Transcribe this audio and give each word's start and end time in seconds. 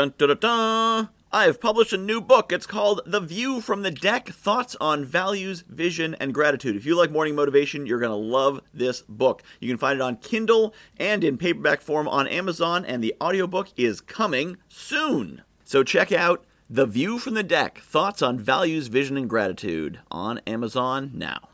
Dun 0.00 0.14
dun 0.16 0.28
dun 0.28 0.38
dun! 0.38 1.08
I 1.30 1.44
have 1.44 1.60
published 1.60 1.92
a 1.92 1.98
new 1.98 2.22
book. 2.22 2.52
It's 2.52 2.64
called 2.64 3.02
The 3.04 3.20
View 3.20 3.60
from 3.60 3.82
the 3.82 3.90
Deck 3.90 4.30
Thoughts 4.30 4.74
on 4.80 5.04
Values, 5.04 5.62
Vision, 5.68 6.16
and 6.18 6.32
Gratitude. 6.32 6.74
If 6.74 6.86
you 6.86 6.96
like 6.96 7.10
morning 7.10 7.34
motivation, 7.34 7.84
you're 7.84 7.98
going 8.00 8.08
to 8.08 8.16
love 8.16 8.62
this 8.72 9.02
book. 9.02 9.42
You 9.60 9.68
can 9.68 9.76
find 9.76 9.98
it 9.98 10.02
on 10.02 10.16
Kindle 10.16 10.72
and 10.96 11.22
in 11.22 11.36
paperback 11.36 11.82
form 11.82 12.08
on 12.08 12.26
Amazon, 12.28 12.86
and 12.86 13.04
the 13.04 13.14
audiobook 13.20 13.68
is 13.76 14.00
coming 14.00 14.56
soon. 14.70 15.42
So 15.64 15.82
check 15.84 16.10
out 16.12 16.46
The 16.70 16.86
View 16.86 17.18
from 17.18 17.34
the 17.34 17.42
Deck 17.42 17.80
Thoughts 17.80 18.22
on 18.22 18.38
Values, 18.38 18.86
Vision, 18.86 19.18
and 19.18 19.28
Gratitude 19.28 20.00
on 20.10 20.38
Amazon 20.46 21.10
now. 21.12 21.50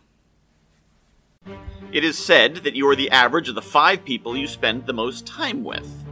It 1.90 2.04
is 2.04 2.16
said 2.16 2.58
that 2.58 2.76
you 2.76 2.88
are 2.88 2.94
the 2.94 3.10
average 3.10 3.48
of 3.48 3.56
the 3.56 3.62
five 3.62 4.04
people 4.04 4.36
you 4.36 4.46
spend 4.46 4.86
the 4.86 4.92
most 4.92 5.26
time 5.26 5.64
with. 5.64 6.05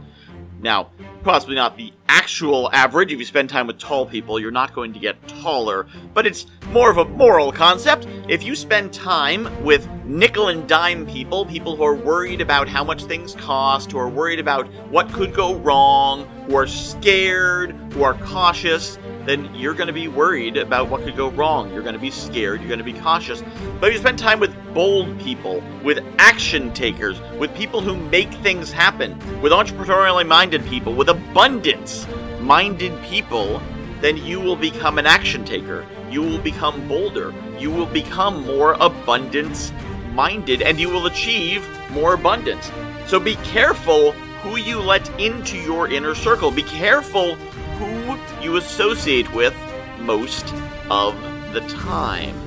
Now, 0.61 0.89
possibly 1.23 1.55
not 1.55 1.77
the 1.77 1.91
actual 2.07 2.69
average. 2.71 3.11
If 3.11 3.19
you 3.19 3.25
spend 3.25 3.49
time 3.49 3.67
with 3.67 3.77
tall 3.77 4.05
people, 4.05 4.39
you're 4.39 4.51
not 4.51 4.73
going 4.73 4.93
to 4.93 4.99
get 4.99 5.27
taller, 5.27 5.87
but 6.13 6.25
it's 6.25 6.47
more 6.71 6.89
of 6.89 6.97
a 6.97 7.05
moral 7.05 7.51
concept. 7.51 8.07
If 8.27 8.43
you 8.43 8.55
spend 8.55 8.93
time 8.93 9.63
with 9.63 9.87
nickel 10.05 10.47
and 10.47 10.67
dime 10.67 11.05
people, 11.05 11.45
people 11.45 11.75
who 11.75 11.83
are 11.83 11.95
worried 11.95 12.41
about 12.41 12.67
how 12.67 12.83
much 12.83 13.03
things 13.03 13.35
cost, 13.35 13.91
who 13.91 13.97
are 13.97 14.09
worried 14.09 14.39
about 14.39 14.67
what 14.89 15.11
could 15.11 15.33
go 15.33 15.55
wrong, 15.55 16.25
who 16.47 16.55
are 16.55 16.67
scared, 16.67 17.71
who 17.93 18.03
are 18.03 18.13
cautious, 18.15 18.97
then 19.25 19.53
you're 19.53 19.73
going 19.73 19.87
to 19.87 19.93
be 19.93 20.07
worried 20.07 20.57
about 20.57 20.89
what 20.89 21.03
could 21.03 21.17
go 21.17 21.29
wrong. 21.31 21.71
You're 21.73 21.81
going 21.81 21.95
to 21.95 21.99
be 21.99 22.11
scared, 22.11 22.61
you're 22.61 22.69
going 22.69 22.79
to 22.79 22.85
be 22.85 22.93
cautious. 22.93 23.43
But 23.79 23.89
if 23.89 23.95
you 23.95 23.99
spend 23.99 24.19
time 24.19 24.39
with 24.39 24.54
bold 24.75 25.17
people, 25.19 25.63
with 25.83 26.03
action 26.19 26.71
takers, 26.73 27.19
with 27.39 27.55
people 27.55 27.81
who 27.81 27.95
make 27.95 28.31
things 28.35 28.71
happen, 28.71 29.17
with 29.41 29.51
entrepreneurially 29.51 30.27
minded 30.27 30.63
people, 30.65 30.93
with 30.93 31.09
abundance 31.09 32.05
minded 32.41 32.93
people, 33.03 33.59
then 34.01 34.17
you 34.17 34.39
will 34.39 34.55
become 34.55 34.99
an 34.99 35.07
action 35.07 35.43
taker. 35.43 35.83
You 36.11 36.21
will 36.21 36.37
become 36.37 36.87
bolder. 36.87 37.33
You 37.57 37.71
will 37.71 37.87
become 37.87 38.45
more 38.45 38.73
abundance 38.73 39.71
minded 40.13 40.61
and 40.61 40.79
you 40.79 40.89
will 40.89 41.07
achieve 41.07 41.67
more 41.89 42.13
abundance. 42.13 42.69
So 43.07 43.19
be 43.19 43.35
careful 43.37 44.11
who 44.43 44.57
you 44.57 44.79
let 44.79 45.07
into 45.19 45.57
your 45.57 45.87
inner 45.87 46.13
circle. 46.13 46.51
Be 46.51 46.63
careful 46.63 47.35
who 47.35 48.17
you 48.43 48.57
associate 48.57 49.33
with 49.33 49.55
most 49.99 50.53
of 50.91 51.15
the 51.53 51.61
time. 51.61 52.44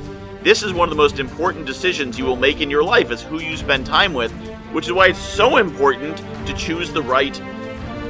This 0.49 0.63
is 0.63 0.73
one 0.73 0.89
of 0.89 0.91
the 0.91 0.97
most 0.97 1.19
important 1.19 1.67
decisions 1.67 2.19
you 2.19 2.25
will 2.25 2.35
make 2.35 2.63
in 2.63 2.71
your 2.71 2.83
life 2.83 3.11
is 3.11 3.21
who 3.21 3.39
you 3.39 3.55
spend 3.55 3.85
time 3.85 4.15
with, 4.15 4.33
which 4.73 4.87
is 4.87 4.95
why 4.95 5.09
it's 5.09 5.19
so 5.19 5.59
important 5.59 6.17
to 6.47 6.55
choose 6.55 6.91
the 6.91 7.03
right 7.03 7.39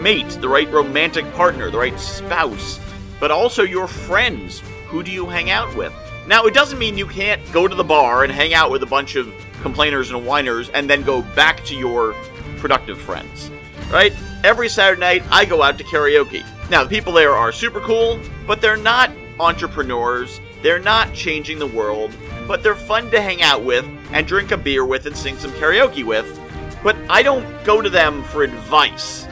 mate, 0.00 0.28
the 0.40 0.48
right 0.48 0.70
romantic 0.70 1.28
partner, 1.32 1.68
the 1.68 1.78
right 1.78 1.98
spouse, 1.98 2.78
but 3.18 3.32
also 3.32 3.64
your 3.64 3.88
friends. 3.88 4.62
Who 4.86 5.02
do 5.02 5.10
you 5.10 5.26
hang 5.26 5.50
out 5.50 5.74
with? 5.74 5.92
Now, 6.28 6.44
it 6.44 6.54
doesn't 6.54 6.78
mean 6.78 6.96
you 6.96 7.08
can't 7.08 7.42
go 7.50 7.66
to 7.66 7.74
the 7.74 7.82
bar 7.82 8.22
and 8.22 8.32
hang 8.32 8.54
out 8.54 8.70
with 8.70 8.84
a 8.84 8.86
bunch 8.86 9.16
of 9.16 9.34
complainers 9.60 10.12
and 10.12 10.24
whiners 10.24 10.68
and 10.68 10.88
then 10.88 11.02
go 11.02 11.22
back 11.34 11.64
to 11.64 11.74
your 11.74 12.14
productive 12.58 13.00
friends, 13.00 13.50
right? 13.90 14.12
Every 14.44 14.68
Saturday 14.68 15.00
night, 15.00 15.24
I 15.32 15.44
go 15.44 15.60
out 15.60 15.76
to 15.78 15.82
karaoke. 15.82 16.46
Now, 16.70 16.84
the 16.84 16.88
people 16.88 17.12
there 17.12 17.34
are 17.34 17.50
super 17.50 17.80
cool, 17.80 18.20
but 18.46 18.60
they're 18.60 18.76
not 18.76 19.10
entrepreneurs. 19.40 20.40
They're 20.62 20.80
not 20.80 21.14
changing 21.14 21.58
the 21.58 21.66
world, 21.66 22.12
but 22.46 22.62
they're 22.62 22.74
fun 22.74 23.10
to 23.10 23.20
hang 23.20 23.42
out 23.42 23.62
with 23.62 23.86
and 24.12 24.26
drink 24.26 24.50
a 24.50 24.56
beer 24.56 24.84
with 24.84 25.06
and 25.06 25.16
sing 25.16 25.36
some 25.38 25.52
karaoke 25.52 26.04
with. 26.04 26.40
But 26.82 26.96
I 27.08 27.22
don't 27.22 27.64
go 27.64 27.80
to 27.80 27.90
them 27.90 28.22
for 28.24 28.42
advice. 28.42 29.26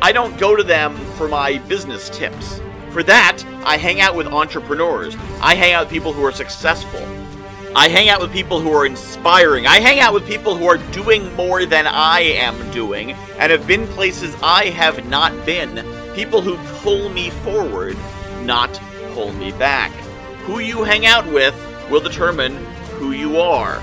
I 0.00 0.12
don't 0.12 0.38
go 0.38 0.54
to 0.54 0.62
them 0.62 0.96
for 1.16 1.26
my 1.26 1.58
business 1.58 2.08
tips. 2.10 2.60
For 2.90 3.02
that, 3.02 3.42
I 3.64 3.76
hang 3.76 4.00
out 4.00 4.14
with 4.14 4.28
entrepreneurs. 4.28 5.16
I 5.40 5.54
hang 5.54 5.72
out 5.72 5.86
with 5.86 5.92
people 5.92 6.12
who 6.12 6.24
are 6.24 6.32
successful. 6.32 7.06
I 7.76 7.88
hang 7.88 8.08
out 8.08 8.20
with 8.20 8.32
people 8.32 8.60
who 8.60 8.72
are 8.72 8.86
inspiring. 8.86 9.66
I 9.66 9.80
hang 9.80 10.00
out 10.00 10.14
with 10.14 10.26
people 10.26 10.56
who 10.56 10.66
are 10.66 10.78
doing 10.92 11.34
more 11.36 11.66
than 11.66 11.86
I 11.86 12.20
am 12.20 12.70
doing 12.70 13.12
and 13.38 13.52
have 13.52 13.66
been 13.66 13.86
places 13.88 14.34
I 14.42 14.66
have 14.66 15.06
not 15.08 15.44
been. 15.44 15.84
People 16.14 16.40
who 16.40 16.56
pull 16.80 17.08
me 17.10 17.30
forward, 17.30 17.96
not 18.42 18.80
pull 19.12 19.32
me 19.34 19.52
back. 19.52 19.92
Who 20.48 20.60
you 20.60 20.82
hang 20.82 21.04
out 21.04 21.26
with 21.30 21.54
will 21.90 22.00
determine 22.00 22.56
who 22.96 23.12
you 23.12 23.38
are. 23.38 23.82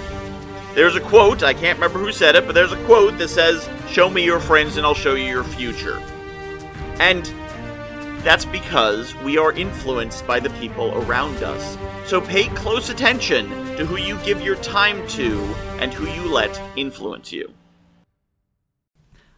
There's 0.73 0.95
a 0.95 0.99
quote, 0.99 1.43
I 1.43 1.53
can't 1.53 1.77
remember 1.77 1.99
who 1.99 2.11
said 2.11 2.35
it, 2.35 2.47
but 2.47 2.55
there's 2.55 2.71
a 2.71 2.85
quote 2.85 3.19
that 3.19 3.27
says, 3.27 3.69
Show 3.87 4.09
me 4.09 4.23
your 4.23 4.39
friends 4.39 4.75
and 4.75 4.83
I'll 4.83 4.95
show 4.95 5.13
you 5.13 5.25
your 5.25 5.43
future. 5.43 6.01
And 6.99 7.23
that's 8.23 8.45
because 8.45 9.13
we 9.17 9.37
are 9.37 9.51
influenced 9.51 10.25
by 10.25 10.39
the 10.39 10.49
people 10.59 10.91
around 11.03 11.43
us. 11.43 11.77
So 12.09 12.19
pay 12.19 12.47
close 12.55 12.89
attention 12.89 13.47
to 13.77 13.85
who 13.85 13.97
you 13.97 14.17
give 14.25 14.41
your 14.41 14.55
time 14.55 15.07
to 15.09 15.39
and 15.79 15.93
who 15.93 16.07
you 16.07 16.33
let 16.33 16.59
influence 16.75 17.31
you. 17.31 17.53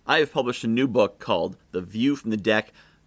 I 0.06 0.20
have 0.20 0.32
published 0.32 0.64
a 0.64 0.68
new 0.68 0.88
book 0.88 1.20
called 1.20 1.58
The 1.74 1.82
View 1.82 2.16
from 2.16 2.32
the 2.32 2.38
Deck 2.38 2.72